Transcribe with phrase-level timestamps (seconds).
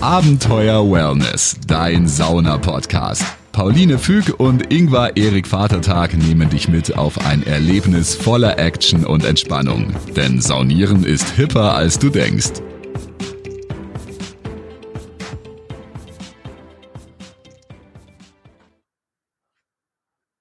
[0.00, 3.24] Abenteuer Wellness, dein Sauna-Podcast.
[3.50, 9.24] Pauline Füg und Ingvar Erik Vatertag nehmen dich mit auf ein Erlebnis voller Action und
[9.24, 9.92] Entspannung.
[10.14, 12.62] Denn Saunieren ist hipper, als du denkst.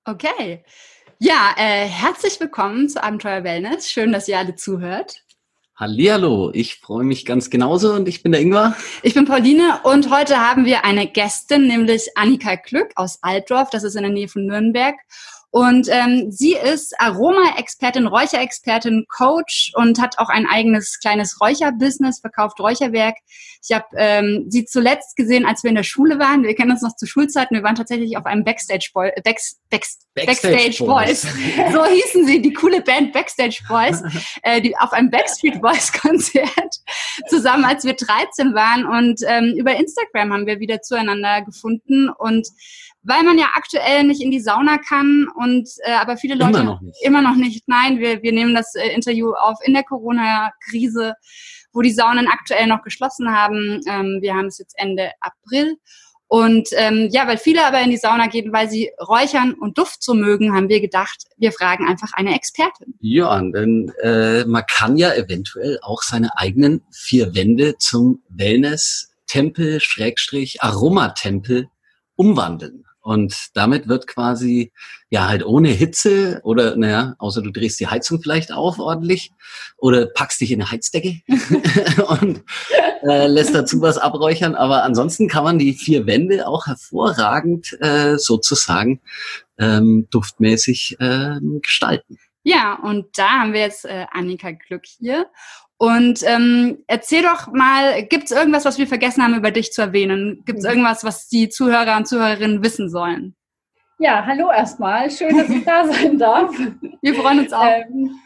[0.05, 0.63] Okay.
[1.17, 3.89] Ja, äh, herzlich willkommen zu Abenteuer Wellness.
[3.89, 5.23] Schön, dass ihr alle zuhört.
[5.80, 8.76] Hallihallo, ich freue mich ganz genauso und ich bin der Ingwer.
[9.04, 13.84] Ich bin Pauline und heute haben wir eine Gästin, nämlich Annika Glück aus Altdorf, das
[13.84, 14.95] ist in der Nähe von Nürnberg.
[15.57, 22.59] Und ähm, sie ist Aroma-Expertin, Räucherexpertin, Coach und hat auch ein eigenes kleines Räucherbusiness, verkauft
[22.59, 23.15] Räucherwerk.
[23.67, 26.43] Ich habe ähm, sie zuletzt gesehen, als wir in der Schule waren.
[26.43, 27.55] Wir kennen uns noch zu Schulzeiten.
[27.55, 31.23] Wir waren tatsächlich auf einem Backstage, Boy, Backs, Backs, Backstage, Backstage Boys.
[31.23, 31.73] Boys.
[31.73, 34.03] so hießen sie, die coole Band Backstage Boys,
[34.43, 36.76] äh, die auf einem Backstreet Boys Konzert
[37.27, 38.85] zusammen, als wir 13 waren.
[38.85, 42.48] Und ähm, über Instagram haben wir wieder zueinander gefunden und
[43.03, 46.63] weil man ja aktuell nicht in die Sauna kann und äh, aber viele Leute immer
[46.63, 47.05] noch nicht.
[47.05, 47.68] Immer noch nicht.
[47.68, 51.13] Nein, wir, wir nehmen das äh, Interview auf in der Corona-Krise,
[51.71, 53.79] wo die Saunen aktuell noch geschlossen haben.
[53.88, 55.77] Ähm, wir haben es jetzt Ende April.
[56.27, 60.03] Und ähm, ja, weil viele aber in die Sauna gehen, weil sie räuchern und Duft
[60.03, 62.95] so mögen, haben wir gedacht, wir fragen einfach eine Expertin.
[62.99, 70.61] Ja, denn äh, man kann ja eventuell auch seine eigenen vier Wände zum Wellness-Tempel, Schrägstrich,
[70.61, 71.69] Aromatempel
[72.16, 72.83] umwandeln.
[73.08, 74.74] Und damit wird quasi,
[75.09, 79.31] ja, halt ohne Hitze oder, naja, außer du drehst die Heizung vielleicht auf ordentlich
[79.78, 81.22] oder packst dich in eine Heizdecke
[82.22, 82.44] und
[83.03, 84.56] äh, lässt dazu was abräuchern.
[84.56, 89.00] Aber ansonsten kann man die vier Wände auch hervorragend äh, sozusagen
[89.58, 92.18] ähm, duftmäßig äh, gestalten.
[92.47, 95.29] Ja, und da haben wir jetzt äh, Annika Glück hier.
[95.75, 99.81] Und ähm, erzähl doch mal, gibt es irgendwas, was wir vergessen haben, über dich zu
[99.81, 100.44] erwähnen?
[100.45, 100.69] Gibt es mhm.
[100.69, 103.35] irgendwas, was die Zuhörer und Zuhörerinnen wissen sollen?
[104.00, 105.12] Ja, hallo erstmal.
[105.12, 106.56] Schön, dass ich da sein darf.
[107.01, 107.66] Wir freuen uns auch.
[107.66, 108.17] Ähm,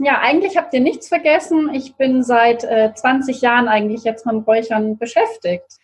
[0.00, 1.72] ja, eigentlich habt ihr nichts vergessen.
[1.72, 5.78] Ich bin seit äh, 20 Jahren eigentlich jetzt mit Räuchern beschäftigt.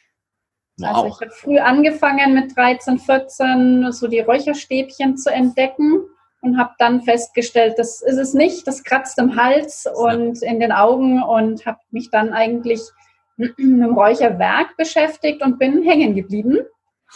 [0.77, 0.89] Wow.
[0.89, 6.03] Also ich habe früh angefangen mit 13, 14 so die Räucherstäbchen zu entdecken
[6.43, 10.73] und habe dann festgestellt, das ist es nicht, das kratzt im Hals und in den
[10.73, 12.81] Augen und habe mich dann eigentlich
[13.37, 16.59] mit dem Räucherwerk beschäftigt und bin hängen geblieben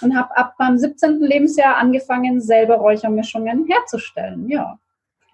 [0.00, 1.20] und habe ab meinem 17.
[1.20, 4.48] Lebensjahr angefangen, selber Räuchermischungen herzustellen.
[4.48, 4.78] Ja.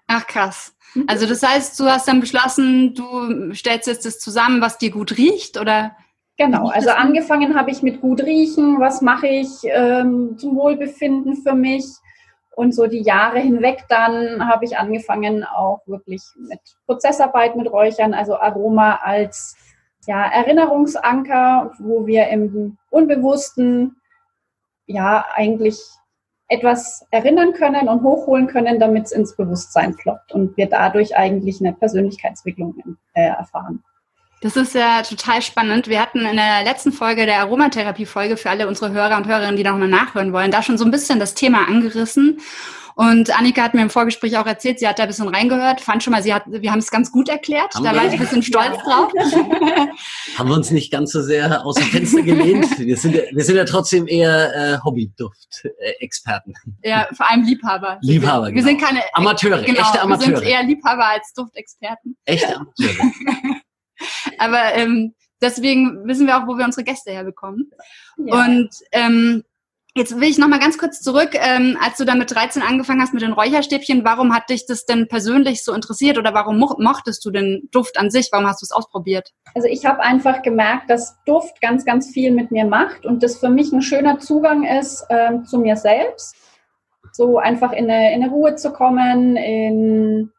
[0.06, 0.74] Ach krass.
[0.94, 1.04] Mhm.
[1.06, 5.16] Also das heißt, du hast dann beschlossen, du stellst jetzt das zusammen, was dir gut
[5.16, 5.96] riecht, oder?
[6.38, 11.54] Genau, also angefangen habe ich mit gut riechen, was mache ich ähm, zum Wohlbefinden für
[11.54, 11.84] mich
[12.54, 18.14] und so die Jahre hinweg dann habe ich angefangen auch wirklich mit Prozessarbeit mit Räuchern,
[18.14, 19.56] also Aroma als
[20.06, 23.96] ja, Erinnerungsanker, wo wir im Unbewussten
[24.86, 25.78] ja eigentlich
[26.48, 31.60] etwas erinnern können und hochholen können, damit es ins Bewusstsein floppt und wir dadurch eigentlich
[31.60, 33.82] eine Persönlichkeitsentwicklung äh, erfahren.
[34.42, 35.86] Das ist ja total spannend.
[35.86, 39.62] Wir hatten in der letzten Folge der Aromatherapie-Folge für alle unsere Hörer und Hörerinnen, die
[39.62, 42.40] nochmal nachhören wollen, da schon so ein bisschen das Thema angerissen.
[42.94, 46.02] Und Annika hat mir im Vorgespräch auch erzählt, sie hat da ein bisschen reingehört, fand
[46.02, 47.74] schon mal, sie hat, wir haben es ganz gut erklärt.
[47.74, 49.12] Haben da war ich ein bisschen stolz drauf.
[50.36, 52.78] haben wir uns nicht ganz so sehr aus dem Fenster gelehnt.
[52.78, 56.54] Wir sind, ja, wir sind ja trotzdem eher äh, Hobby-Duft-Experten.
[56.82, 57.98] Ja, vor allem Liebhaber.
[58.02, 58.66] Liebhaber, Wir genau.
[58.66, 60.30] sind keine Amateure, genau, echte Amateure.
[60.30, 62.16] Wir sind eher Liebhaber als Duftexperten.
[62.24, 63.12] Echte Amateure.
[64.42, 67.70] Aber ähm, deswegen wissen wir auch, wo wir unsere Gäste herbekommen.
[68.16, 68.44] Ja.
[68.44, 69.44] Und ähm,
[69.94, 73.02] Jetzt will ich noch mal ganz kurz zurück, ähm, als du dann mit 13 angefangen
[73.02, 76.74] hast mit den Räucherstäbchen, warum hat dich das denn persönlich so interessiert oder warum mo
[76.78, 78.30] mochtest du den Duft an sich?
[78.32, 79.34] Warum hast du es ausprobiert?
[79.54, 83.36] Also ich habe einfach gemerkt, dass Duft ganz, ganz viel mit mir macht und das
[83.36, 86.36] für mich ein schöner Zugang ist ähm, zu mir selbst.
[87.12, 90.32] So einfach in eine, in eine Ruhe zu kommen, in,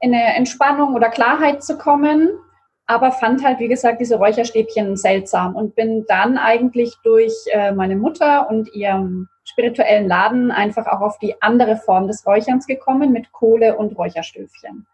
[0.00, 2.28] in eine Entspannung oder Klarheit zu kommen
[2.86, 7.96] aber fand halt, wie gesagt, diese Räucherstäbchen seltsam und bin dann eigentlich durch äh, meine
[7.96, 13.32] Mutter und ihrem spirituellen Laden einfach auch auf die andere Form des Räucherns gekommen mit
[13.32, 14.86] Kohle und Räucherstöfchen.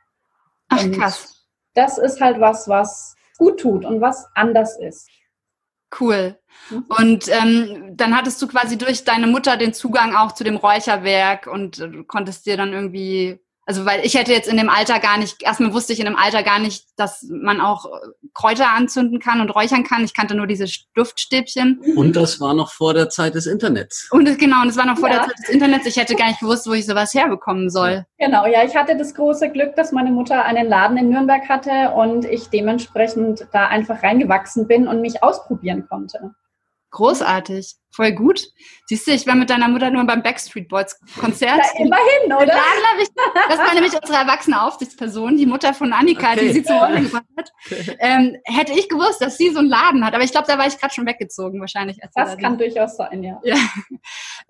[0.69, 1.47] Ach und krass.
[1.75, 5.09] Das ist halt was, was gut tut und was anders ist.
[5.99, 6.37] Cool.
[6.71, 6.85] Mhm.
[6.89, 11.47] Und ähm, dann hattest du quasi durch deine Mutter den Zugang auch zu dem Räucherwerk
[11.47, 15.19] und äh, konntest dir dann irgendwie Also weil ich hätte jetzt in dem Alter gar
[15.19, 17.85] nicht, erstmal wusste ich in dem Alter gar nicht, dass man auch
[18.33, 20.05] Kräuter anzünden kann und räuchern kann.
[20.05, 21.79] Ich kannte nur diese Duftstäbchen.
[21.95, 24.09] Und das war noch vor der Zeit des Internets.
[24.11, 25.17] Und genau, und es war noch vor ja.
[25.17, 25.85] der Zeit des Internets.
[25.85, 28.07] Ich hätte gar nicht gewusst, wo ich sowas herbekommen soll.
[28.17, 31.91] Genau, ja, ich hatte das große Glück, dass meine Mutter einen Laden in Nürnberg hatte
[31.95, 36.35] und ich dementsprechend da einfach reingewachsen bin und mich ausprobieren konnte.
[36.91, 38.47] Großartig, voll gut.
[38.87, 41.59] Siehst du, ich war mit deiner Mutter nur beim Backstreet Boys Konzert.
[41.59, 42.57] Ja, immerhin, oder?
[43.03, 43.09] Ich,
[43.49, 46.47] das war nämlich unsere erwachsene Aufsichtsperson, die Mutter von Annika, okay.
[46.47, 47.53] die sie zum Rollen gebracht hat.
[47.99, 50.69] Ähm, hätte ich gewusst, dass sie so einen Laden hat, aber ich glaube, da war
[50.69, 51.99] ich gerade schon weggezogen wahrscheinlich.
[52.15, 53.41] das kann durchaus sein, ja.
[53.43, 53.57] ja.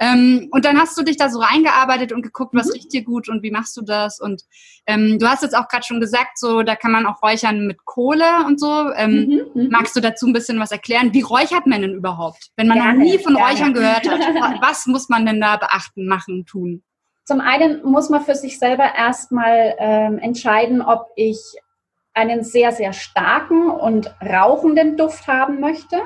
[0.01, 2.73] Ähm, und dann hast du dich da so reingearbeitet und geguckt, was mhm.
[2.75, 4.21] riecht dir gut und wie machst du das?
[4.21, 4.43] Und
[4.87, 7.85] ähm, du hast jetzt auch gerade schon gesagt, so da kann man auch räuchern mit
[7.85, 8.93] Kohle und so.
[8.95, 9.69] Ähm, mhm, mhm.
[9.71, 11.13] magst du dazu ein bisschen was erklären?
[11.15, 12.51] Wie räuchert man denn überhaupt?
[12.57, 12.99] Wenn man Gerne.
[12.99, 13.38] noch nie von.
[13.39, 14.21] Räuchern gehört hat,
[14.63, 16.83] was muss man denn da beachten, machen, tun?
[17.25, 21.39] Zum einen muss man für sich selber erstmal ähm, entscheiden, ob ich
[22.15, 26.01] einen sehr, sehr starken und rauchenden Duft haben möchte.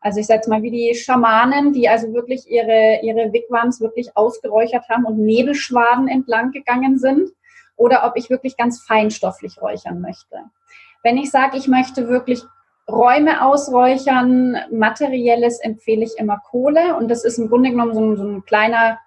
[0.00, 4.16] Also ich sage jetzt mal wie die Schamanen, die also wirklich ihre, ihre Wigwams wirklich
[4.16, 7.30] ausgeräuchert haben und Nebelschwaden entlang gegangen sind.
[7.76, 10.36] Oder ob ich wirklich ganz feinstofflich räuchern möchte.
[11.02, 12.42] Wenn ich sage, ich möchte wirklich
[12.90, 16.96] Räume ausräuchern, materielles empfehle ich immer Kohle.
[16.96, 18.98] Und das ist im Grunde genommen so ein, so ein kleiner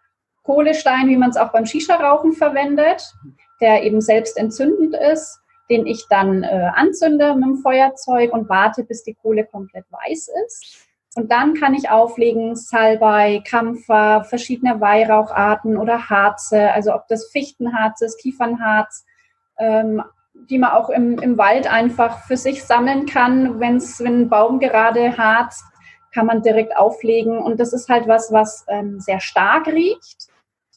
[0.44, 3.14] Kohlestein, wie man es auch beim Shisha-Rauchen verwendet,
[3.60, 5.40] der eben selbst entzündend ist,
[5.70, 10.30] den ich dann äh, anzünde mit dem Feuerzeug und warte, bis die Kohle komplett weiß
[10.46, 10.88] ist.
[11.16, 18.02] Und dann kann ich auflegen Salbei, Kampfer, verschiedene Weihraucharten oder Harze, also ob das Fichtenharz
[18.02, 19.06] ist, Kiefernharz,
[19.58, 20.02] ähm,
[20.34, 23.60] die man auch im, im Wald einfach für sich sammeln kann.
[23.60, 25.64] Wenn's, wenn ein Baum gerade harzt,
[26.14, 27.38] kann man direkt auflegen.
[27.38, 30.28] Und das ist halt was, was ähm, sehr stark riecht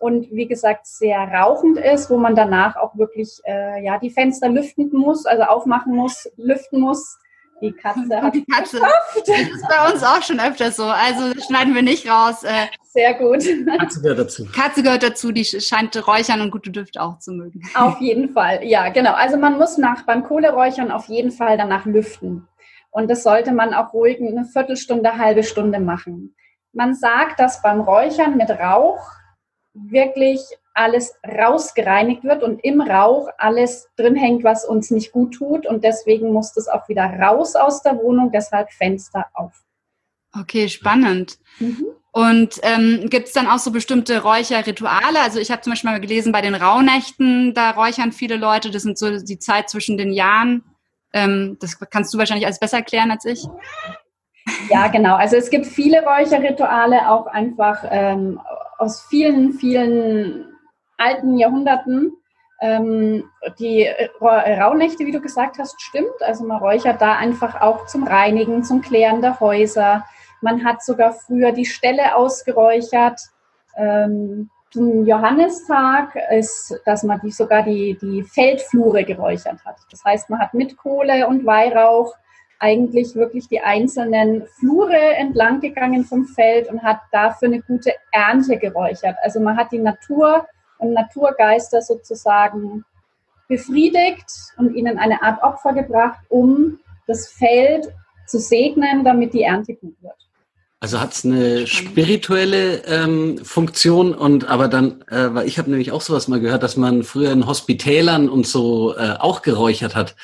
[0.01, 4.49] und wie gesagt sehr rauchend ist, wo man danach auch wirklich äh, ja die Fenster
[4.49, 7.19] lüften muss, also aufmachen muss, lüften muss.
[7.65, 8.79] Die Katze hat die Katze.
[8.81, 10.85] Das ist bei uns auch schon öfter so.
[10.85, 12.43] Also schneiden wir nicht raus.
[12.45, 13.43] Äh, Sehr gut.
[13.79, 14.47] Katze gehört dazu.
[14.53, 17.63] Katze gehört dazu, die scheint Räuchern und gute Düfte auch zu mögen.
[17.75, 19.15] Auf jeden Fall, ja, genau.
[19.15, 22.47] Also man muss nach beim Kohleräuchern auf jeden Fall danach lüften.
[22.91, 26.37] Und das sollte man auch ruhig eine Viertelstunde, eine halbe Stunde machen.
[26.75, 29.01] Man sagt, dass beim Räuchern mit Rauch
[29.73, 30.41] wirklich
[30.75, 35.67] alles rausgereinigt wird und im Rauch alles drin hängt, was uns nicht gut tut.
[35.67, 39.53] Und deswegen muss das auch wieder raus aus der Wohnung, deshalb Fenster auf.
[40.39, 41.39] Okay, spannend.
[41.61, 41.87] Mhm.
[42.11, 45.21] Und ähm, gibt es dann auch so bestimmte Räucherrituale?
[45.21, 48.83] Also ich habe zum Beispiel mal gelesen, bei den Rauhnächten, da räuchern viele Leute, das
[48.83, 50.65] sind so die Zeit zwischen den Jahren.
[51.13, 53.45] Ähm, das kannst du wahrscheinlich alles besser erklären als ich.
[54.71, 55.15] Ja, genau.
[55.15, 58.41] Also es gibt viele Räucherrituale, auch einfach ähm,
[58.79, 60.54] aus vielen, vielen
[60.97, 62.17] alten Jahrhunderten.
[62.61, 63.25] Ähm,
[63.59, 63.89] die
[64.21, 66.21] Rauhnächte, wie du gesagt hast, stimmt.
[66.21, 70.05] Also man räuchert da einfach auch zum Reinigen, zum Klären der Häuser.
[70.41, 73.21] Man hat sogar früher die Ställe ausgeräuchert.
[73.77, 79.77] Ähm, zum Johannistag ist, dass man die, sogar die, die Feldflure geräuchert hat.
[79.91, 82.13] Das heißt, man hat mit Kohle und Weihrauch
[82.59, 88.57] eigentlich wirklich die einzelnen Flure entlang gegangen vom Feld und hat dafür eine gute Ernte
[88.59, 89.17] geräuchert.
[89.23, 90.47] Also man hat die Natur
[90.93, 92.85] Naturgeister sozusagen
[93.49, 94.27] befriedigt
[94.57, 97.93] und ihnen eine Art Opfer gebracht, um das Feld
[98.27, 100.15] zu segnen, damit die Ernte gut wird.
[100.81, 105.93] Also hat es eine spirituelle ähm, Funktion und aber dann, äh, weil ich habe nämlich
[105.93, 110.15] auch sowas mal gehört, dass man früher in Hospitälern und so äh, auch geräuchert hat.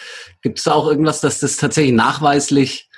[0.42, 2.90] Gibt es da auch irgendwas, dass das tatsächlich nachweislich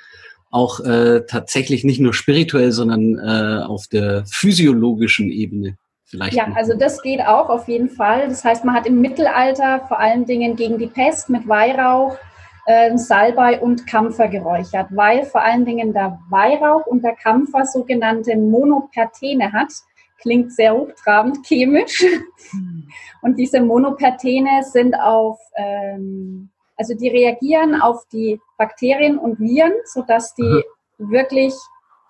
[0.51, 5.77] auch äh, tatsächlich nicht nur spirituell, sondern äh, auf der physiologischen Ebene
[6.13, 6.35] vielleicht?
[6.35, 8.27] Ja, also das geht auch auf jeden Fall.
[8.29, 12.15] Das heißt, man hat im Mittelalter vor allen Dingen gegen die Pest mit Weihrauch
[12.65, 18.37] äh, Salbei und Kampfer geräuchert, weil vor allen Dingen der Weihrauch und der Kampfer sogenannte
[18.37, 19.73] Monopertene hat.
[20.21, 22.05] Klingt sehr hochtrabend chemisch.
[23.21, 30.33] Und diese Monopertene sind auf, ähm, also die reagieren auf die Bakterien und Viren, sodass
[30.35, 30.63] die mhm.
[31.11, 31.53] wirklich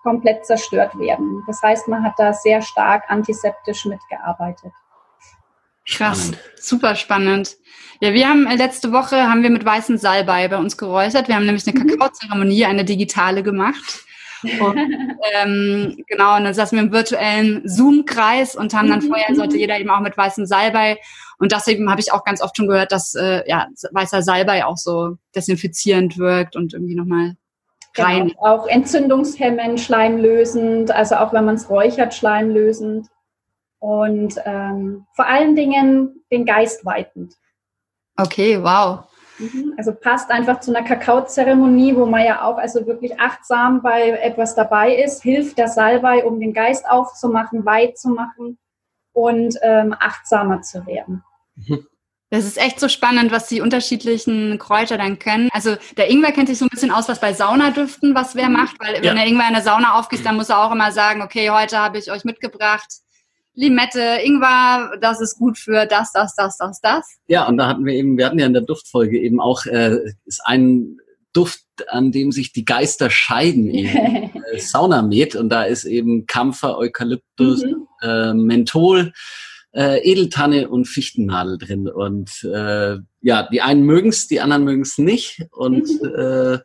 [0.04, 1.42] komplett zerstört werden.
[1.48, 4.70] Das heißt, man hat da sehr stark antiseptisch mitgearbeitet.
[5.86, 7.56] Krass, super spannend.
[8.00, 11.28] Ja, wir haben äh, letzte Woche haben wir mit weißen Salbei bei uns geräuchert.
[11.28, 11.88] Wir haben nämlich eine mhm.
[11.88, 14.04] Kakaozeremonie, eine digitale gemacht.
[14.60, 14.78] Und,
[15.34, 19.08] ähm, genau, und dann saßen wir im virtuellen Zoom-Kreis und haben dann mhm.
[19.08, 20.98] vorher sollte jeder eben auch mit weißem Salbei.
[21.38, 24.76] Und deswegen habe ich auch ganz oft schon gehört, dass äh, ja, weißer Salbei auch
[24.76, 27.36] so desinfizierend wirkt und irgendwie nochmal
[27.98, 28.28] rein.
[28.28, 33.08] Genau, auch entzündungshemmend, schleimlösend, also auch wenn man es räuchert, schleimlösend.
[33.78, 37.34] Und ähm, vor allen Dingen den Geist weitend.
[38.16, 39.04] Okay, wow.
[39.38, 39.74] Mhm.
[39.76, 44.54] Also passt einfach zu einer Kakaozeremonie, wo man ja auch also wirklich achtsam bei etwas
[44.54, 48.58] dabei ist, hilft der Salbei, um den Geist aufzumachen, weit zu machen
[49.12, 51.24] und ähm, achtsamer zu werden.
[51.56, 51.86] Mhm.
[52.30, 55.48] Das ist echt so spannend, was die unterschiedlichen Kräuter dann können.
[55.52, 58.54] Also der Ingwer kennt sich so ein bisschen aus, was bei Saunadüften was wer mhm.
[58.54, 59.02] macht, weil ja.
[59.02, 61.78] wenn der Ingwer in der Sauna aufgießt, dann muss er auch immer sagen, okay, heute
[61.78, 62.88] habe ich euch mitgebracht
[63.54, 67.18] Limette, Ingwer, das ist gut für das, das, das, das, das.
[67.28, 69.98] Ja, und da hatten wir eben, wir hatten ja in der Duftfolge eben auch, äh,
[70.24, 70.98] ist ein
[71.32, 76.78] Duft, an dem sich die Geister scheiden, eben äh, Saunamet und da ist eben Kampfer,
[76.78, 77.86] Eukalyptus, mhm.
[78.02, 79.12] äh, Menthol,
[79.74, 84.82] äh, Edeltanne und Fichtennadel drin und äh, ja, die einen mögen es, die anderen mögen
[84.82, 86.58] es nicht und äh,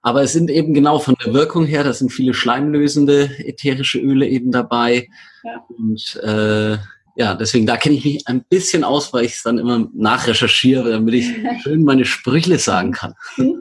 [0.00, 4.28] aber es sind eben genau von der Wirkung her, da sind viele schleimlösende ätherische Öle
[4.28, 5.08] eben dabei.
[5.42, 5.66] Ja.
[5.76, 6.78] Und äh,
[7.18, 10.92] ja, deswegen, da kenne ich mich ein bisschen aus, weil ich es dann immer nachrecherchiere,
[10.92, 11.26] damit ich
[11.64, 13.14] schön meine Sprüche sagen kann.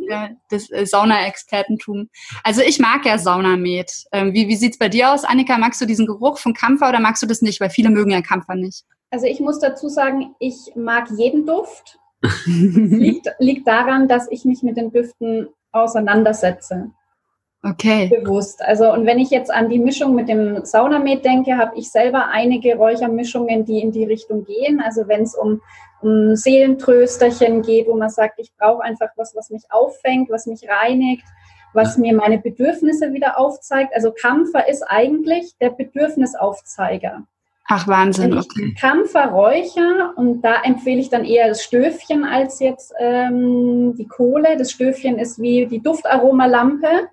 [0.07, 2.07] Ja, das äh, Sauna-Expertentum.
[2.43, 3.91] Also ich mag ja Saunamet.
[4.11, 5.57] Ähm, wie wie sieht es bei dir aus, Annika?
[5.57, 7.59] Magst du diesen Geruch von Kampfer oder magst du das nicht?
[7.59, 8.85] Weil viele mögen ja Kampfer nicht.
[9.09, 11.97] Also ich muss dazu sagen, ich mag jeden Duft.
[12.45, 16.91] liegt, liegt daran, dass ich mich mit den Düften auseinandersetze.
[17.69, 18.07] Okay.
[18.07, 18.61] Bewusst.
[18.63, 22.27] Also, und wenn ich jetzt an die Mischung mit dem Saunamet denke, habe ich selber
[22.27, 24.81] einige Räuchermischungen, die in die Richtung gehen.
[24.81, 25.61] Also, wenn es um,
[26.01, 30.61] um Seelentrösterchen geht, wo man sagt, ich brauche einfach was, was mich auffängt, was mich
[30.69, 31.25] reinigt,
[31.73, 33.93] was mir meine Bedürfnisse wieder aufzeigt.
[33.93, 37.23] Also, Kampfer ist eigentlich der Bedürfnisaufzeiger.
[37.69, 38.31] Ach, Wahnsinn.
[38.31, 43.93] Wenn ich Kampfer räuche und da empfehle ich dann eher das Stöfchen als jetzt ähm,
[43.97, 44.55] die Kohle.
[44.55, 47.09] Das Stöfchen ist wie die Duftaromalampe,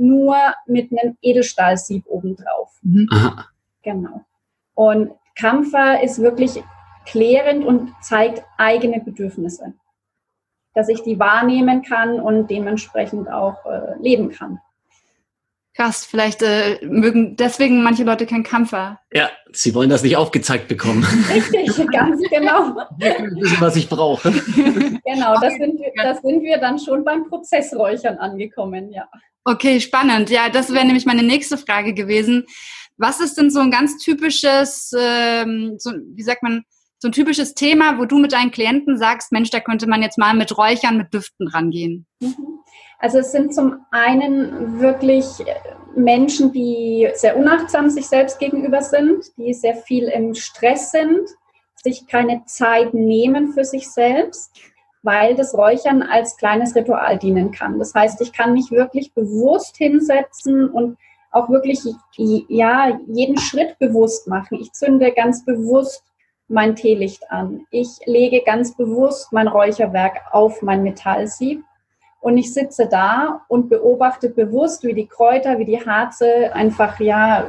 [0.00, 2.78] nur mit einem Edelstahlsieb obendrauf.
[2.82, 3.08] Mhm.
[3.82, 4.24] Genau.
[4.74, 6.62] Und Kampfer ist wirklich
[7.06, 9.74] klärend und zeigt eigene Bedürfnisse,
[10.74, 14.60] dass ich die wahrnehmen kann und dementsprechend auch äh, leben kann.
[15.80, 19.00] Krass, vielleicht äh, mögen deswegen manche Leute kein Kampfer.
[19.14, 21.04] Ja, sie wollen das nicht aufgezeigt bekommen.
[21.32, 22.76] Richtig, ganz genau.
[22.98, 24.30] wissen, was ich brauche.
[25.10, 29.08] Genau, das sind, wir, das sind wir dann schon beim Prozessräuchern angekommen, ja.
[29.44, 30.28] Okay, spannend.
[30.28, 32.44] Ja, das wäre nämlich meine nächste Frage gewesen.
[32.98, 36.64] Was ist denn so ein ganz typisches, ähm, so, wie sagt man,
[36.98, 40.18] so ein typisches Thema, wo du mit deinen Klienten sagst, Mensch, da könnte man jetzt
[40.18, 42.06] mal mit Räuchern, mit Düften rangehen?
[42.20, 42.60] Mhm.
[43.00, 45.24] Also es sind zum einen wirklich
[45.96, 51.28] Menschen, die sehr unachtsam sich selbst gegenüber sind, die sehr viel im Stress sind,
[51.82, 54.52] sich keine Zeit nehmen für sich selbst,
[55.02, 57.78] weil das Räuchern als kleines Ritual dienen kann.
[57.78, 60.98] Das heißt, ich kann mich wirklich bewusst hinsetzen und
[61.30, 61.80] auch wirklich
[62.18, 64.58] ja jeden Schritt bewusst machen.
[64.60, 66.04] Ich zünde ganz bewusst
[66.48, 67.66] mein Teelicht an.
[67.70, 71.64] Ich lege ganz bewusst mein Räucherwerk auf mein Metallsieb
[72.20, 77.46] und ich sitze da und beobachte bewusst, wie die Kräuter, wie die Harze einfach ja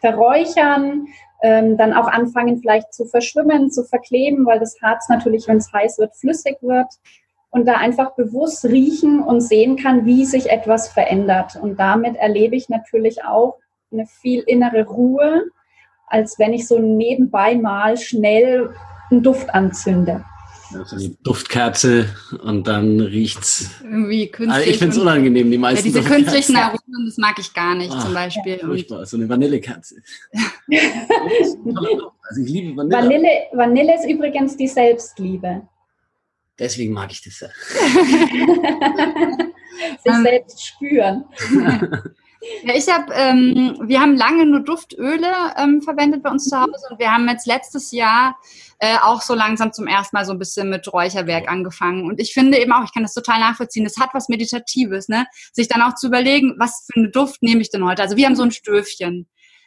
[0.00, 1.06] verräuchern,
[1.42, 5.72] ähm, dann auch anfangen vielleicht zu verschwimmen, zu verkleben, weil das Harz natürlich, wenn es
[5.72, 6.88] heiß wird, flüssig wird.
[7.50, 11.56] Und da einfach bewusst riechen und sehen kann, wie sich etwas verändert.
[11.56, 13.56] Und damit erlebe ich natürlich auch
[13.90, 15.44] eine viel innere Ruhe,
[16.08, 18.74] als wenn ich so nebenbei mal schnell
[19.10, 20.24] einen Duft anzünde.
[20.74, 23.70] Also die Duftkerze und dann riecht's.
[23.82, 24.58] Irgendwie künstlich.
[24.58, 25.88] Also ich finde es unangenehm, die meisten.
[25.88, 28.58] Ja, diese künstlichen Aromen, das mag ich gar nicht, ah, zum Beispiel.
[28.58, 29.96] Furchtbar, so eine Vanillekerze.
[30.32, 32.96] also ich liebe Vanille.
[32.96, 33.28] Vanille.
[33.52, 35.62] Vanille ist übrigens die Selbstliebe.
[36.58, 37.48] Deswegen mag ich das ja.
[40.04, 41.24] Sich selbst spüren.
[42.62, 45.26] Ja, ich habe, ähm, wir haben lange nur Duftöle
[45.56, 48.36] ähm, verwendet bei uns zu Hause und wir haben jetzt letztes Jahr
[48.78, 52.06] äh, auch so langsam zum ersten Mal so ein bisschen mit Räucherwerk angefangen.
[52.06, 55.26] Und ich finde eben auch, ich kann das total nachvollziehen, das hat was Meditatives, ne?
[55.52, 58.02] Sich dann auch zu überlegen, was für eine Duft nehme ich denn heute?
[58.02, 59.26] Also wir haben so ein Stöfchen,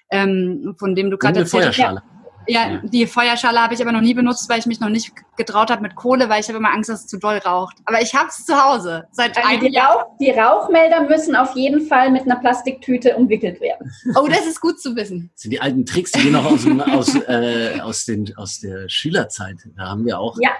[0.09, 2.03] ähm, von dem du gerade erzählt hast.
[2.47, 5.71] Ja, die Feuerschale habe ich aber noch nie benutzt, weil ich mich noch nicht getraut
[5.71, 7.77] habe mit Kohle, weil ich habe immer Angst, dass es zu doll raucht.
[7.85, 9.95] Aber ich habe es zu Hause seit also einem die Jahr.
[9.95, 13.91] Rauch, die Rauchmelder müssen auf jeden Fall mit einer Plastiktüte umwickelt werden.
[14.15, 15.31] Oh, das ist gut zu wissen.
[15.33, 18.88] Das sind die alten Tricks, die wir noch aus, aus, äh, aus, den, aus der
[18.89, 19.57] Schülerzeit.
[19.75, 20.51] Da haben wir auch ja.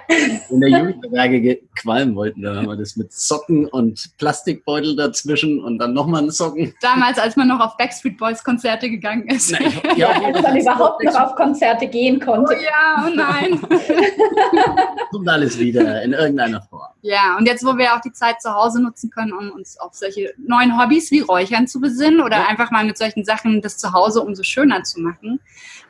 [0.50, 2.42] in der Jugendwerke qualmen wollten.
[2.42, 6.74] Da haben wir das mit Socken und Plastikbeutel dazwischen und dann nochmal Socken.
[6.80, 9.52] Damals, als man noch auf Backstreet Boys Konzerte gegangen ist.
[9.52, 12.56] Nein, ja, als man überhaupt noch auf Konzerte Konzerte gehen konnte.
[12.58, 13.60] Oh ja, oh nein.
[15.10, 16.92] Kommt alles wieder in irgendeiner Form.
[17.02, 19.94] Ja, und jetzt, wo wir auch die Zeit zu Hause nutzen können, um uns auf
[19.94, 22.46] solche neuen Hobbys wie Räuchern zu besinnen oder ja.
[22.46, 25.40] einfach mal mit solchen Sachen das Zuhause umso schöner zu machen,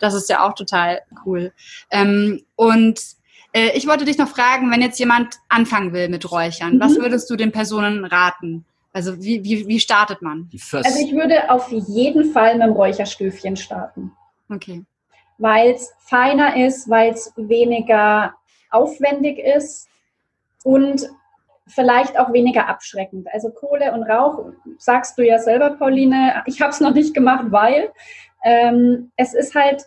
[0.00, 1.52] das ist ja auch total cool.
[1.90, 3.00] Ähm, und
[3.52, 6.80] äh, ich wollte dich noch fragen, wenn jetzt jemand anfangen will mit Räuchern, mhm.
[6.80, 8.64] was würdest du den Personen raten?
[8.92, 10.50] Also wie, wie, wie startet man?
[10.72, 14.12] Also ich würde auf jeden Fall mit dem Räucherstöfchen starten.
[14.50, 14.84] Okay.
[15.38, 18.34] Weil es feiner ist, weil es weniger
[18.72, 19.88] aufwendig ist
[20.64, 21.08] und
[21.66, 23.28] vielleicht auch weniger abschreckend.
[23.32, 24.46] Also Kohle und Rauch,
[24.78, 27.90] sagst du ja selber, Pauline, ich habe es noch nicht gemacht, weil
[28.44, 29.86] ähm, es ist halt,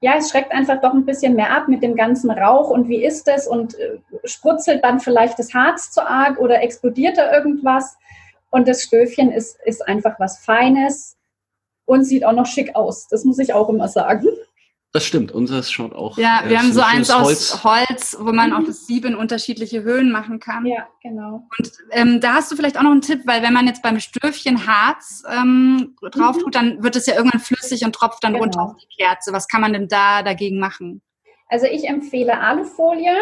[0.00, 3.04] ja, es schreckt einfach doch ein bisschen mehr ab mit dem ganzen Rauch und wie
[3.04, 7.96] ist es und äh, sprutzelt dann vielleicht das Harz zu arg oder explodiert da irgendwas.
[8.50, 11.16] Und das Stöfchen ist, ist einfach was Feines
[11.84, 13.08] und sieht auch noch schick aus.
[13.08, 14.28] Das muss ich auch immer sagen.
[14.96, 16.16] Das stimmt, unseres schaut auch.
[16.16, 17.64] Ja, wir äh, haben so eins aus Holz.
[17.64, 18.56] Holz, wo man mhm.
[18.56, 20.64] auch das Sieb in unterschiedliche Höhen machen kann.
[20.64, 21.46] Ja, genau.
[21.58, 24.00] Und ähm, da hast du vielleicht auch noch einen Tipp, weil wenn man jetzt beim
[24.00, 26.40] Stöfchen Harz ähm, drauf mhm.
[26.40, 28.44] tut, dann wird es ja irgendwann flüssig und tropft dann genau.
[28.44, 29.34] runter auf die Kerze.
[29.34, 31.02] Was kann man denn da dagegen machen?
[31.50, 33.14] Also ich empfehle Alufolie.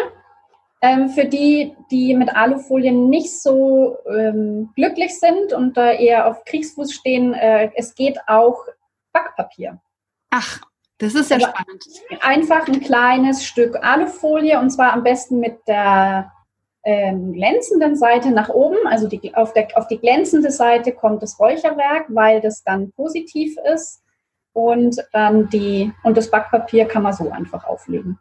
[0.81, 6.45] Ähm, für die, die mit Alufolie nicht so ähm, glücklich sind und da eher auf
[6.45, 8.63] Kriegsfuß stehen, äh, es geht auch
[9.11, 9.81] Backpapier.
[10.29, 10.61] Ach,
[10.97, 11.85] das ist ja spannend.
[12.21, 16.31] Einfach ein kleines Stück Alufolie und zwar am besten mit der
[16.85, 18.87] ähm, glänzenden Seite nach oben.
[18.87, 23.57] Also die, auf, der, auf die glänzende Seite kommt das Räucherwerk, weil das dann positiv
[23.73, 24.01] ist.
[24.53, 28.17] Und dann die, und das Backpapier kann man so einfach auflegen.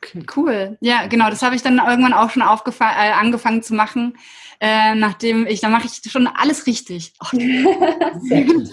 [0.00, 0.24] Okay.
[0.36, 0.78] Cool.
[0.80, 1.28] Ja, genau.
[1.28, 4.16] Das habe ich dann irgendwann auch schon äh, angefangen zu machen,
[4.60, 7.12] äh, nachdem ich, dann mache ich schon alles richtig.
[7.32, 8.70] Intuitiv,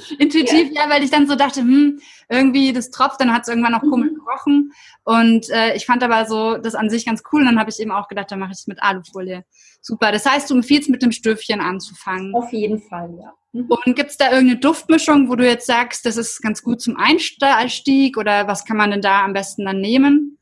[0.72, 0.84] ja.
[0.84, 0.90] ja.
[0.90, 4.16] weil ich dann so dachte, hm, irgendwie das tropft, dann hat es irgendwann komisch mhm.
[4.16, 4.72] gerochen.
[5.04, 7.42] Und äh, ich fand aber so das an sich ganz cool.
[7.42, 9.44] Und dann habe ich eben auch gedacht, dann mache ich es mit Alufolie.
[9.82, 10.12] Super.
[10.12, 12.36] Das heißt, du empfiehlst mit dem Stöfchen anzufangen.
[12.36, 13.34] Auf jeden Fall, ja.
[13.54, 13.68] Mhm.
[13.70, 16.98] Und gibt es da irgendeine Duftmischung, wo du jetzt sagst, das ist ganz gut zum
[16.98, 20.36] Einstieg oder was kann man denn da am besten dann nehmen?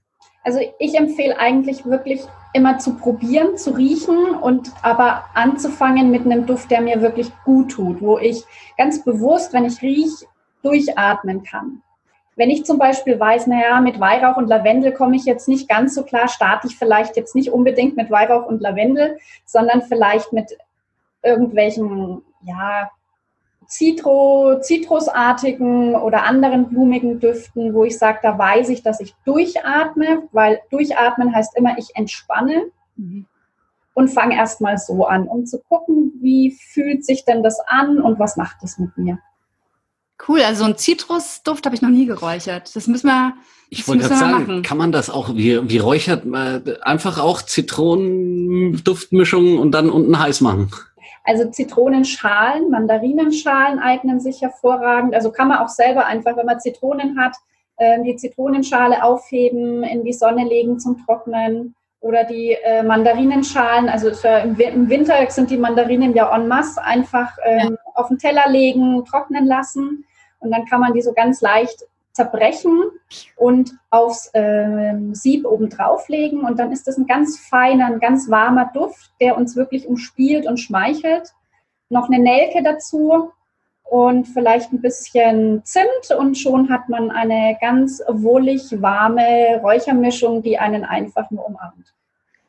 [0.44, 2.22] Also ich empfehle eigentlich wirklich
[2.54, 7.72] immer zu probieren, zu riechen und aber anzufangen mit einem Duft, der mir wirklich gut
[7.72, 8.44] tut, wo ich
[8.78, 10.26] ganz bewusst, wenn ich rieche,
[10.62, 11.82] durchatmen kann.
[12.36, 15.94] Wenn ich zum Beispiel weiß, naja, mit Weihrauch und Lavendel komme ich jetzt nicht ganz
[15.94, 20.58] so klar, starte ich vielleicht jetzt nicht unbedingt mit Weihrauch und Lavendel, sondern vielleicht mit
[21.22, 22.90] irgendwelchen, ja,
[23.68, 30.24] Zitro, zitrusartigen oder anderen blumigen Düften, wo ich sage, da weiß ich, dass ich durchatme,
[30.32, 33.26] weil durchatmen heißt immer, ich entspanne mhm.
[33.94, 38.20] und fange erstmal so an, um zu gucken, wie fühlt sich denn das an und
[38.20, 39.20] was macht es mit mir.
[40.28, 42.74] Cool, also ein Zitrusduft habe ich noch nie geräuchert.
[42.76, 43.34] Das müssen wir.
[43.70, 44.62] Ich wollte gerade sagen, machen.
[44.62, 50.42] kann man das auch, wie, wie räuchert man einfach auch Zitronenduftmischung und dann unten heiß
[50.42, 50.70] machen?
[51.24, 55.16] Also Zitronenschalen, Mandarinenschalen eignen sich hervorragend.
[55.16, 57.38] Also kann man auch selber einfach, wenn man Zitronen hat,
[57.78, 64.10] ähm, die Zitronenschale aufheben, in die Sonne legen zum Trocknen oder die äh, Mandarinenschalen, also
[64.10, 67.92] im Winter sind die Mandarinen ja en masse, einfach ähm, ja.
[67.96, 70.06] auf den Teller legen, trocknen lassen
[70.40, 72.84] und dann kann man die so ganz leicht zerbrechen
[73.36, 78.30] und aufs äh, Sieb oben drauflegen und dann ist das ein ganz feiner, ein ganz
[78.30, 81.34] warmer Duft, der uns wirklich umspielt und schmeichelt.
[81.90, 83.32] Noch eine Nelke dazu
[83.84, 90.58] und vielleicht ein bisschen Zimt und schon hat man eine ganz wohlig warme Räuchermischung, die
[90.58, 91.94] einen einfach nur umarmt.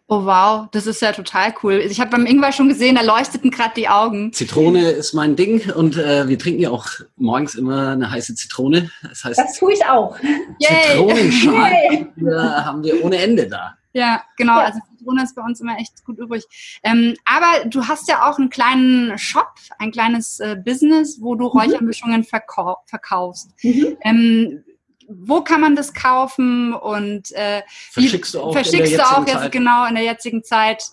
[0.07, 1.75] Oh wow, das ist ja total cool.
[1.75, 4.35] Ich habe beim Ingwer schon gesehen, da leuchteten gerade die Augen.
[4.35, 6.87] Zitrone ist mein Ding und äh, wir trinken ja auch
[7.17, 8.91] morgens immer eine heiße Zitrone.
[9.03, 10.19] Das heißt, das tue ich auch.
[10.61, 12.13] Zitronenschalen
[12.65, 13.79] haben wir ohne Ende da.
[13.95, 14.59] Ja, genau.
[14.59, 14.65] Ja.
[14.67, 16.45] Also Zitrone ist bei uns immer echt gut übrig.
[16.83, 21.45] Ähm, aber du hast ja auch einen kleinen Shop, ein kleines äh, Business, wo du
[21.45, 21.61] mhm.
[21.61, 23.55] Räuchermischungen verkau verkaufst.
[23.63, 23.97] Mhm.
[24.03, 24.65] Ähm,
[25.09, 29.53] wo kann man das kaufen und äh, verschickst du auch, verschickst du auch jetzt Zeit.
[29.53, 30.85] genau in der jetzigen Zeit?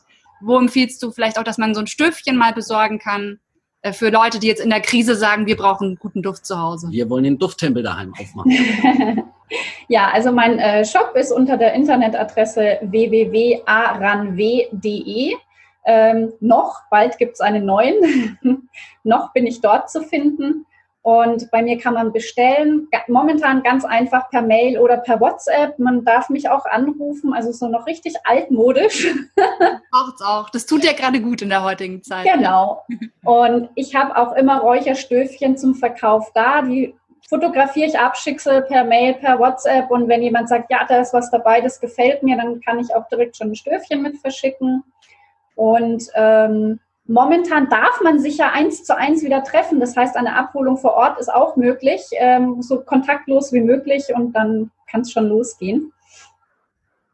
[0.42, 3.40] Wo empfiehlst du vielleicht auch, dass man so ein Stöfchen mal besorgen kann
[3.82, 6.60] äh, für Leute, die jetzt in der Krise sagen, wir brauchen einen guten Duft zu
[6.60, 6.90] Hause?
[6.92, 8.52] Wir wollen den Dufttempel daheim aufmachen.
[9.88, 15.36] ja, also mein äh, Shop ist unter der Internetadresse www.aranw.de.
[15.84, 18.38] Ähm, noch, bald gibt es einen neuen.
[19.04, 20.68] noch bin ich dort zu finden.
[21.04, 25.80] Und bei mir kann man bestellen, momentan ganz einfach per Mail oder per WhatsApp.
[25.80, 29.08] Man darf mich auch anrufen, also so noch richtig altmodisch.
[29.92, 30.52] Braucht's auch.
[30.52, 32.28] Das tut ja gerade gut in der heutigen Zeit.
[32.32, 32.86] Genau.
[33.24, 36.62] Und ich habe auch immer Räucherstöfchen zum Verkauf da.
[36.62, 36.94] Die
[37.28, 39.90] fotografiere ich ab, schicke per Mail, per WhatsApp.
[39.90, 42.94] Und wenn jemand sagt, ja, da ist was dabei, das gefällt mir, dann kann ich
[42.94, 44.84] auch direkt schon ein Stöfchen mit verschicken.
[45.56, 46.80] Und ähm,
[47.12, 49.80] momentan darf man sich ja eins zu eins wieder treffen.
[49.80, 54.34] Das heißt, eine Abholung vor Ort ist auch möglich, ähm, so kontaktlos wie möglich und
[54.34, 55.92] dann kann es schon losgehen.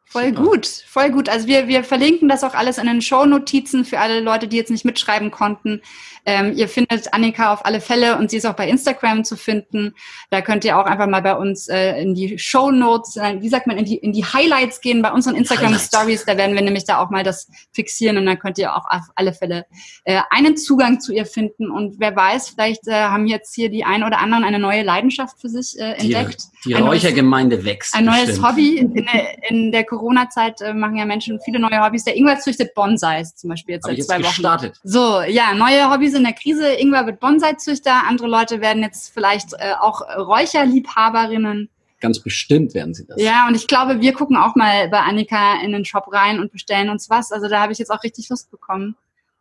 [0.10, 1.28] Voll gut, voll gut.
[1.28, 4.72] Also wir, wir verlinken das auch alles in den Show-Notizen für alle Leute, die jetzt
[4.72, 5.82] nicht mitschreiben konnten.
[6.26, 9.96] Ähm, ihr findet Annika auf alle Fälle und sie ist auch bei Instagram zu finden.
[10.30, 13.50] Da könnt ihr auch einfach mal bei uns äh, in die Show Notes, äh, wie
[13.50, 16.26] sagt man, in die, in die Highlights gehen bei unseren Instagram Stories.
[16.26, 19.04] Da werden wir nämlich da auch mal das fixieren und dann könnt ihr auch auf
[19.16, 19.66] alle Fälle
[20.06, 21.70] äh, einen Zugang zu ihr finden.
[21.70, 25.40] Und wer weiß, vielleicht äh, haben jetzt hier die ein oder anderen eine neue Leidenschaft
[25.40, 26.44] für sich äh, entdeckt.
[26.66, 27.94] Die, die Räuchergemeinde wächst.
[27.94, 28.28] Ein bestimmt.
[28.28, 28.78] neues Hobby.
[28.78, 29.08] In,
[29.50, 32.04] in der Corona-Zeit äh, machen ja Menschen viele neue Hobbys.
[32.04, 34.24] Der Ingwer züchtet Bonsais zum Beispiel jetzt seit zwei Wochen.
[34.24, 34.80] Gestartet.
[34.84, 36.68] So, ja, neue Hobbys in der Krise.
[36.74, 38.04] Ingwer wird Bonsai-Züchter.
[38.08, 41.70] Andere Leute werden jetzt vielleicht äh, auch Räucherliebhaberinnen.
[42.00, 43.20] Ganz bestimmt werden sie das.
[43.20, 46.52] Ja, und ich glaube, wir gucken auch mal bei Annika in den Shop rein und
[46.52, 47.32] bestellen uns was.
[47.32, 48.96] Also da habe ich jetzt auch richtig Lust bekommen.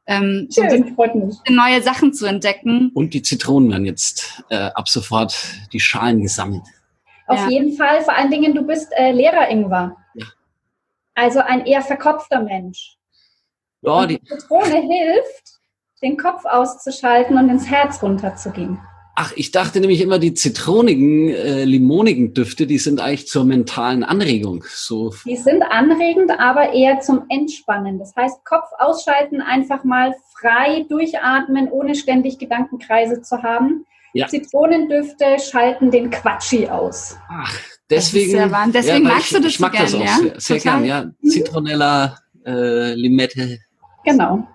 [0.06, 1.36] Ähm, Schön, freut mich.
[1.50, 2.92] neue Sachen zu entdecken.
[2.94, 5.36] Und die Zitronen werden jetzt äh, ab sofort
[5.72, 6.62] die Schalen gesammelt.
[7.26, 7.48] Auf ja.
[7.48, 9.96] jeden Fall, vor allen Dingen, du bist äh, Lehrer, Ingwer.
[11.16, 12.96] Also ein eher verkopfter Mensch.
[13.80, 15.60] Ja, die, die Zitrone hilft,
[16.02, 18.78] den Kopf auszuschalten und ins Herz runterzugehen.
[19.18, 24.04] Ach, ich dachte nämlich immer, die zitronigen, äh, limonigen Düfte, die sind eigentlich zur mentalen
[24.04, 24.62] Anregung.
[24.68, 25.14] So.
[25.24, 27.98] Die sind anregend, aber eher zum Entspannen.
[27.98, 33.86] Das heißt, Kopf ausschalten, einfach mal frei durchatmen, ohne ständig Gedankenkreise zu haben.
[34.12, 34.26] Ja.
[34.28, 37.16] Zitronendüfte schalten den Quatschi aus.
[37.30, 37.58] Ach,
[37.90, 38.32] deswegen.
[38.72, 40.16] Deswegen ja, magst ich, du das Ich mag so das auch ja?
[40.16, 41.10] sehr, sehr gern, ja.
[41.22, 43.58] Zitronella, äh, Limette.
[44.04, 44.46] Genau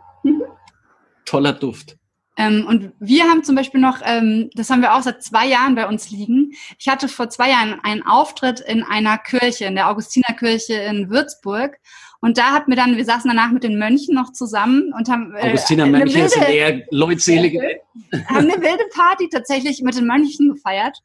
[1.32, 1.98] toller Duft.
[2.38, 5.76] Ähm, und wir haben zum Beispiel noch, ähm, das haben wir auch seit zwei Jahren
[5.76, 6.52] bei uns liegen.
[6.78, 11.78] Ich hatte vor zwei Jahren einen Auftritt in einer Kirche, in der Augustinerkirche in Würzburg.
[12.20, 15.34] Und da hatten wir dann, wir saßen danach mit den Mönchen noch zusammen und haben.
[15.36, 17.60] Äh, Augustinermönche sind eher leutselige.
[18.28, 20.98] Haben eine wilde Party tatsächlich mit den Mönchen gefeiert.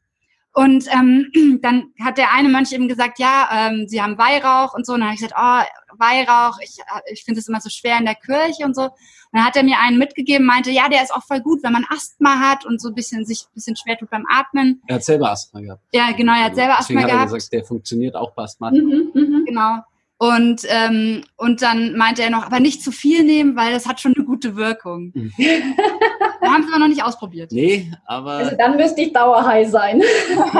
[0.57, 4.87] Und ähm, dann hat der eine Mönch eben gesagt, ja, ähm, sie haben Weihrauch und
[4.87, 4.93] so.
[4.93, 7.99] Und dann habe ich gesagt, oh, Weihrauch, ich, äh, ich finde es immer so schwer
[7.99, 8.85] in der Kirche und so.
[8.85, 8.91] Und
[9.33, 11.85] dann hat er mir einen mitgegeben, meinte, ja, der ist auch voll gut, wenn man
[11.91, 14.81] Asthma hat und so ein bisschen sich ein bisschen schwer tut beim Atmen.
[14.87, 15.83] Er hat selber Asthma gehabt.
[15.93, 17.21] Ja, genau, er hat selber Asthma Deswegen gehabt.
[17.21, 18.71] Hat er gesagt, der funktioniert auch bei Asthma.
[18.71, 19.83] Mhm, mh, genau.
[20.19, 24.01] Und, ähm, und dann meinte er noch, aber nicht zu viel nehmen, weil das hat
[24.01, 25.11] schon eine gute Wirkung.
[25.13, 25.31] Mhm.
[25.37, 27.51] Wir haben es aber noch nicht ausprobiert.
[27.51, 28.31] Nee, aber.
[28.31, 30.01] Also dann müsste ich dauerhigh sein.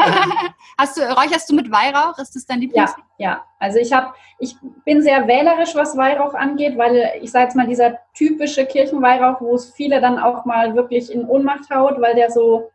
[0.77, 2.17] Hast du, räucherst du mit Weihrauch?
[2.19, 2.93] Ist das dein Lieblings?
[3.17, 3.43] Ja, ja.
[3.59, 7.67] Also ich habe, ich bin sehr wählerisch, was Weihrauch angeht, weil ich sage jetzt mal,
[7.67, 12.31] dieser typische Kirchenweihrauch, wo es viele dann auch mal wirklich in Ohnmacht haut, weil der
[12.31, 12.69] so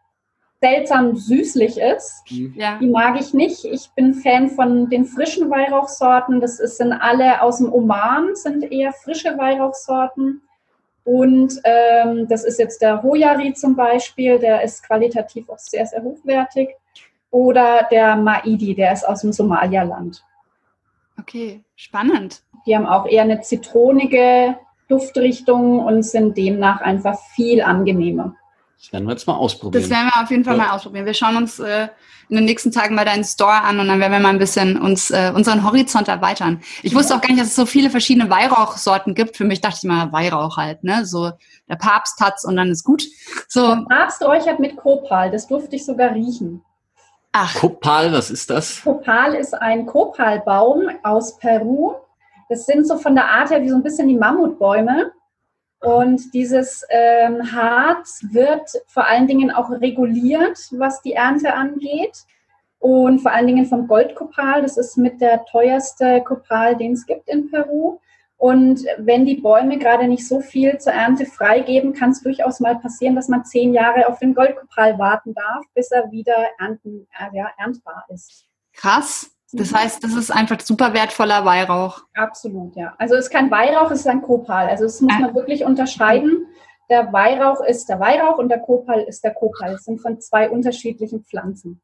[0.63, 2.23] seltsam süßlich ist.
[2.31, 2.55] Mhm.
[2.57, 2.79] Ja.
[2.79, 3.65] Die mag ich nicht.
[3.65, 6.41] Ich bin Fan von den frischen Weihrauchsorten.
[6.41, 10.41] Das sind alle aus dem Oman, sind eher frische Weihrauchsorten.
[11.05, 16.01] Und ähm, das ist jetzt der Hojari zum Beispiel, der ist qualitativ auch sehr, sehr
[16.03, 16.69] hochwertig.
[17.33, 20.23] Oder der Maidi, der ist aus dem Somalialand.
[21.19, 22.43] Okay, spannend.
[22.67, 24.57] Die haben auch eher eine zitronige
[24.89, 28.37] Duftrichtung und sind demnach einfach viel angenehmer.
[28.83, 29.81] Das werden wir jetzt mal ausprobieren.
[29.81, 30.65] Das werden wir auf jeden Fall ja.
[30.65, 31.07] mal ausprobieren.
[31.07, 31.87] Wir schauen uns äh,
[32.29, 34.77] in den nächsten Tagen mal deinen Store an und dann werden wir mal ein bisschen
[34.77, 36.61] uns äh, unseren Horizont erweitern.
[36.83, 39.37] Ich wusste auch gar nicht, dass es so viele verschiedene Weihrauchsorten gibt.
[39.37, 41.07] Für mich dachte ich mal Weihrauch halt, ne?
[41.07, 41.31] So
[41.69, 43.05] der Papst hat's und dann ist gut.
[43.47, 43.69] So.
[43.69, 45.31] Der Papst räuchert mit Kopal.
[45.31, 46.65] Das durfte ich sogar riechen.
[47.31, 47.55] Ach.
[47.55, 48.83] Kopal, was ist das?
[48.83, 51.95] Kopal ist ein Kopalbaum aus Peru.
[52.49, 55.13] Das sind so von der Art her wie so ein bisschen die Mammutbäume.
[55.83, 62.19] Und dieses ähm, Harz wird vor allen Dingen auch reguliert, was die Ernte angeht.
[62.79, 64.63] Und vor allen Dingen vom Goldkopal.
[64.63, 67.99] Das ist mit der teuerste Kopal, den es gibt in Peru.
[68.37, 72.77] Und wenn die Bäume gerade nicht so viel zur Ernte freigeben, kann es durchaus mal
[72.77, 77.37] passieren, dass man zehn Jahre auf den Goldkopal warten darf, bis er wieder ernten, äh,
[77.37, 78.47] ja, erntbar ist.
[78.73, 79.31] Krass.
[79.53, 82.03] Das heißt, das ist einfach super wertvoller Weihrauch.
[82.15, 82.95] Absolut, ja.
[82.99, 84.69] Also es ist kein Weihrauch, es ist ein Kopal.
[84.69, 86.47] Also das muss man wirklich unterscheiden.
[86.89, 89.75] Der Weihrauch ist der Weihrauch und der Kopal ist der Kopal.
[89.75, 91.81] Es sind von zwei unterschiedlichen Pflanzen.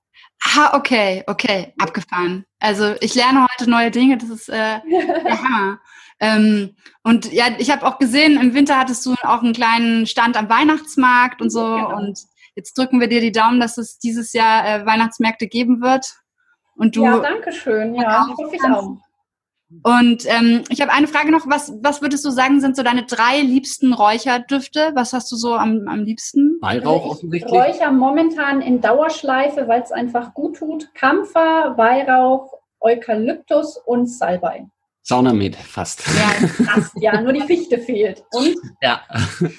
[0.56, 2.44] Ah, okay, okay, abgefahren.
[2.58, 5.78] Also ich lerne heute neue Dinge, das ist äh, der Hammer.
[6.20, 10.36] Ähm, und ja, ich habe auch gesehen, im Winter hattest du auch einen kleinen Stand
[10.36, 11.60] am Weihnachtsmarkt und so.
[11.60, 11.96] Genau.
[11.96, 12.18] Und
[12.54, 16.18] jetzt drücken wir dir die Daumen, dass es dieses Jahr äh, Weihnachtsmärkte geben wird.
[16.78, 17.94] Und du ja, danke schön.
[17.94, 18.96] Ja, hoffe ich auch.
[19.82, 21.46] Und ähm, ich habe eine Frage noch.
[21.46, 24.92] Was, was würdest du sagen, sind so deine drei liebsten Räucherdüfte?
[24.94, 26.56] Was hast du so am, am liebsten?
[26.62, 27.52] Weihrauch also offensichtlich.
[27.52, 30.94] Räucher momentan in Dauerschleife, weil es einfach gut tut.
[30.94, 34.66] Kampfer, Weihrauch, Eukalyptus und Salbei.
[35.02, 36.06] Saunamed fast.
[36.06, 38.24] Ja, fast, ja, nur die Fichte fehlt.
[38.32, 39.02] Und ja.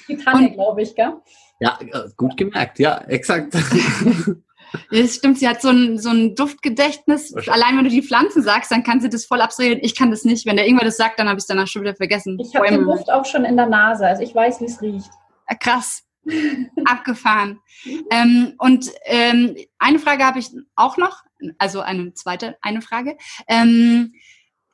[0.08, 1.12] die Tanne, glaube ich, gell?
[1.60, 3.54] Ja, äh, gut gemerkt, ja, exakt.
[4.90, 7.34] Ja, das stimmt, sie hat so ein, so ein Duftgedächtnis.
[7.48, 9.80] Allein wenn du die Pflanzen sagst, dann kann sie das voll abstrahieren.
[9.82, 10.46] Ich kann das nicht.
[10.46, 12.38] Wenn der irgendwer das sagt, dann habe ich es danach schon wieder vergessen.
[12.40, 15.10] Ich habe den Duft auch schon in der Nase, also ich weiß, wie es riecht.
[15.60, 16.04] Krass.
[16.84, 17.60] Abgefahren.
[18.10, 21.22] ähm, und ähm, eine Frage habe ich auch noch,
[21.58, 23.16] also eine zweite, eine Frage.
[23.48, 24.12] Ähm,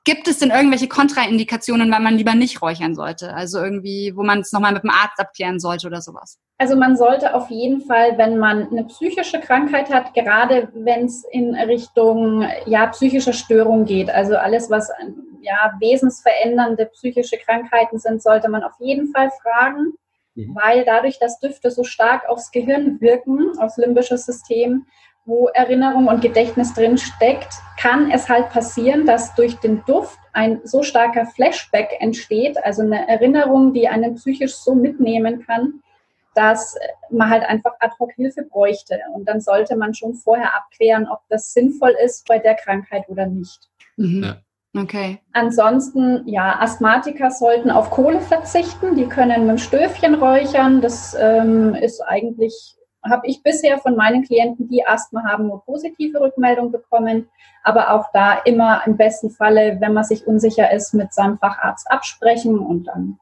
[0.06, 3.34] Gibt es denn irgendwelche Kontraindikationen, weil man lieber nicht räuchern sollte?
[3.34, 6.38] Also irgendwie, wo man es nochmal mit dem Arzt abklären sollte oder sowas?
[6.58, 11.24] Also man sollte auf jeden Fall, wenn man eine psychische Krankheit hat, gerade wenn es
[11.32, 14.92] in Richtung ja psychischer Störung geht, also alles was
[15.40, 19.94] ja wesensverändernde psychische Krankheiten sind, sollte man auf jeden Fall fragen,
[20.36, 20.54] mhm.
[20.54, 24.86] weil dadurch, dass Düfte so stark aufs Gehirn wirken, aufs limbische System,
[25.26, 30.60] wo Erinnerung und Gedächtnis drin steckt, kann es halt passieren, dass durch den Duft ein
[30.64, 35.82] so starker Flashback entsteht, also eine Erinnerung, die einen psychisch so mitnehmen kann,
[36.34, 36.76] dass
[37.10, 39.00] man halt einfach ad hoc Hilfe bräuchte.
[39.14, 43.26] Und dann sollte man schon vorher abklären, ob das sinnvoll ist bei der Krankheit oder
[43.26, 43.68] nicht.
[43.96, 44.22] Mhm.
[44.22, 44.36] Ja.
[44.78, 45.18] Okay.
[45.32, 48.94] Ansonsten, ja, Asthmatiker sollten auf Kohle verzichten.
[48.94, 50.82] Die können mit dem Stöfchen räuchern.
[50.82, 52.76] Das ähm, ist eigentlich
[53.08, 57.28] habe ich bisher von meinen Klienten, die Asthma haben, nur positive Rückmeldungen bekommen.
[57.62, 61.90] Aber auch da immer im besten Falle, wenn man sich unsicher ist, mit seinem Facharzt
[61.90, 63.18] absprechen und dann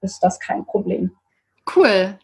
[0.00, 1.12] ist das kein Problem.
[1.74, 2.18] Cool.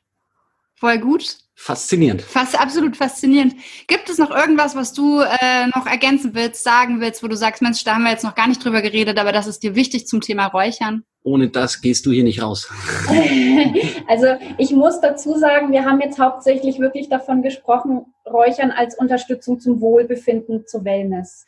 [0.75, 1.39] Voll gut.
[1.59, 2.21] Faszinierend.
[2.21, 3.55] Fast absolut faszinierend.
[3.87, 7.63] Gibt es noch irgendwas, was du äh, noch ergänzen willst, sagen willst, wo du sagst,
[7.63, 10.07] Mensch, da haben wir jetzt noch gar nicht drüber geredet, aber das ist dir wichtig
[10.07, 11.05] zum Thema Räuchern?
[11.27, 12.73] Ohne das gehst du hier nicht raus.
[14.07, 19.59] also ich muss dazu sagen, wir haben jetzt hauptsächlich wirklich davon gesprochen, Räuchern als Unterstützung
[19.59, 21.45] zum Wohlbefinden, zu Wellness.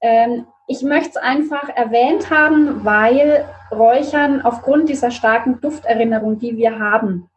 [0.00, 6.80] Ähm, ich möchte es einfach erwähnt haben, weil Räuchern aufgrund dieser starken Dufterinnerung, die wir
[6.80, 7.30] haben,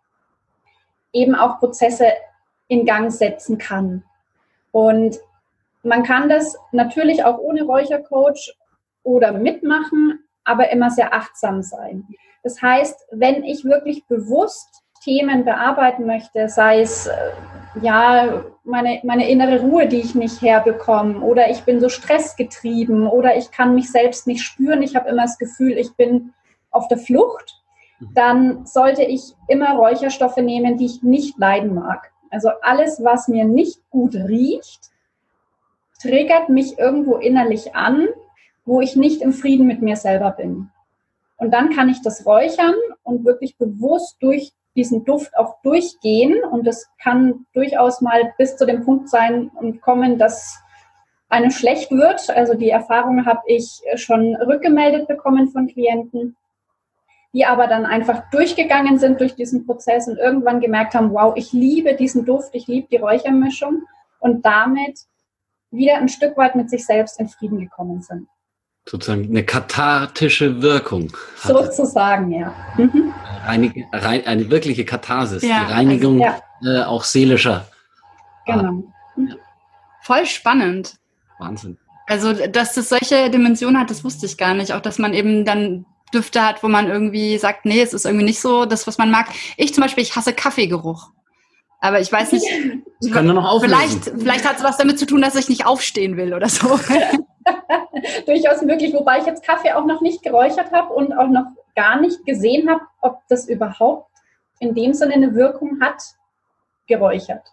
[1.13, 2.08] eben auch Prozesse
[2.67, 4.03] in Gang setzen kann.
[4.71, 5.19] Und
[5.84, 8.55] man kann das natürlich auch ohne Räuchercoach
[9.03, 12.08] oder mitmachen, aber immer sehr achtsam sein.
[12.43, 17.13] Das heißt, wenn ich wirklich bewusst Themen bearbeiten möchte, sei es äh,
[17.82, 23.38] ja meine, meine innere Ruhe, die ich nicht herbekomme, oder ich bin so stressgetrieben, oder
[23.38, 26.34] ich kann mich selbst nicht spüren, ich habe immer das Gefühl, ich bin
[26.71, 27.62] auf der Flucht,
[28.13, 32.12] dann sollte ich immer Räucherstoffe nehmen, die ich nicht leiden mag.
[32.30, 34.89] Also alles, was mir nicht gut riecht,
[36.02, 38.08] triggert mich irgendwo innerlich an,
[38.69, 40.69] wo ich nicht im Frieden mit mir selber bin.
[41.38, 46.43] Und dann kann ich das räuchern und wirklich bewusst durch diesen Duft auch durchgehen.
[46.43, 50.60] Und das kann durchaus mal bis zu dem Punkt sein und kommen, dass
[51.29, 52.29] einem schlecht wird.
[52.29, 56.36] Also die Erfahrung habe ich schon rückgemeldet bekommen von Klienten
[57.34, 61.53] die aber dann einfach durchgegangen sind durch diesen Prozess und irgendwann gemerkt haben, wow, ich
[61.53, 63.84] liebe diesen Duft, ich liebe die Räuchermischung
[64.19, 65.01] und damit
[65.69, 68.27] wieder ein Stück weit mit sich selbst in Frieden gekommen sind.
[68.86, 71.12] Sozusagen eine kathartische Wirkung.
[71.38, 72.54] Sozusagen, ja.
[72.78, 73.13] Mhm.
[73.46, 76.82] Eine, eine, wirkliche Katharsis, ja, die Reinigung also, ja.
[76.82, 77.68] äh, auch seelischer.
[78.46, 78.84] Genau.
[79.15, 79.36] Mhm.
[80.02, 80.96] Voll spannend.
[81.38, 81.78] Wahnsinn.
[82.08, 84.74] Also, dass das solche Dimensionen hat, das wusste ich gar nicht.
[84.74, 88.26] Auch, dass man eben dann Düfte hat, wo man irgendwie sagt, nee, es ist irgendwie
[88.26, 89.28] nicht so das, was man mag.
[89.58, 91.12] Ich zum Beispiel, ich hasse Kaffeegeruch.
[91.82, 92.46] Aber ich weiß nicht,
[93.00, 93.78] das können wir noch auflösen.
[93.78, 96.80] vielleicht, vielleicht hat es was damit zu tun, dass ich nicht aufstehen will oder so.
[98.25, 101.99] Durchaus möglich, wobei ich jetzt Kaffee auch noch nicht geräuchert habe und auch noch gar
[101.99, 104.09] nicht gesehen habe, ob das überhaupt
[104.59, 106.01] in dem Sinne eine Wirkung hat,
[106.88, 107.47] geräuchert.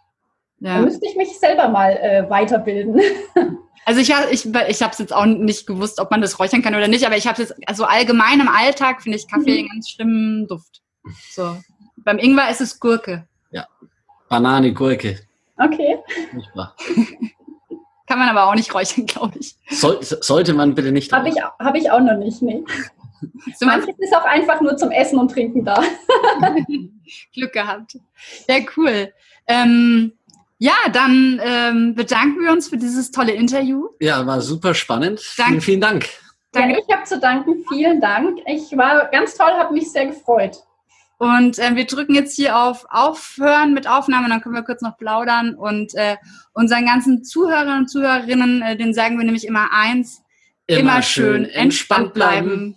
[0.58, 0.76] Ja.
[0.76, 3.00] Da müsste ich mich selber mal äh, weiterbilden.
[3.88, 6.74] Also ich, ich, ich habe es jetzt auch nicht gewusst, ob man das räuchern kann
[6.74, 9.90] oder nicht, aber ich habe jetzt, also allgemein im Alltag finde ich Kaffee einen ganz
[9.90, 10.82] schlimmen Duft.
[11.30, 11.56] So.
[11.98, 13.28] Beim Ingwer ist es Gurke.
[13.52, 13.68] Ja.
[14.28, 15.20] Banane, Gurke.
[15.56, 15.98] Okay.
[18.06, 19.56] kann man aber auch nicht räuchern, glaube ich.
[19.70, 21.12] Soll, sollte man bitte nicht.
[21.12, 22.64] Habe ich, hab ich auch noch nicht, nee.
[23.56, 25.82] So Manches ist auch einfach nur zum Essen und Trinken da.
[27.34, 27.98] Glück gehabt.
[28.46, 29.12] Ja, cool.
[29.46, 30.12] Ähm,
[30.58, 33.88] ja, dann ähm, bedanken wir uns für dieses tolle Interview.
[34.00, 35.20] Ja, war super spannend.
[35.36, 35.48] Dank.
[35.48, 36.08] Vielen, vielen Dank.
[36.52, 36.74] Danke.
[36.74, 37.64] Ja, ich habe zu danken.
[37.68, 38.38] Vielen Dank.
[38.46, 40.62] Ich war ganz toll, habe mich sehr gefreut.
[41.18, 44.98] Und äh, wir drücken jetzt hier auf Aufhören mit Aufnahme, dann können wir kurz noch
[44.98, 45.54] plaudern.
[45.54, 46.16] Und äh,
[46.52, 50.22] unseren ganzen Zuhörern und Zuhörerinnen, äh, denen sagen wir nämlich immer eins,
[50.66, 52.48] immer, immer schön entspannt bleiben.
[52.48, 52.76] bleiben.